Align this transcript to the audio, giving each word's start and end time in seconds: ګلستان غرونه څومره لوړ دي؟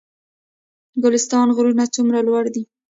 ګلستان 1.03 1.47
غرونه 1.55 1.83
څومره 1.95 2.19
لوړ 2.27 2.43
دي؟ 2.53 2.63